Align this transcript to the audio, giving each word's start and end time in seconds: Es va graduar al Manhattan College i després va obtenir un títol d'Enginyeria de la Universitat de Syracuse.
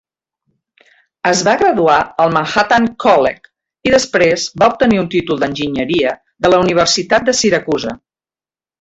Es 1.31 1.43
va 1.47 1.53
graduar 1.61 1.97
al 2.23 2.33
Manhattan 2.37 2.89
College 3.05 3.91
i 3.91 3.93
després 3.97 4.49
va 4.63 4.73
obtenir 4.73 5.05
un 5.05 5.13
títol 5.19 5.43
d'Enginyeria 5.45 6.19
de 6.47 6.55
la 6.57 6.65
Universitat 6.67 7.33
de 7.33 7.41
Syracuse. 7.45 7.99